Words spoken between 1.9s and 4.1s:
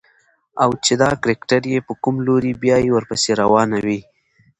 کوم لوري بيايي ورپسې روانه وي.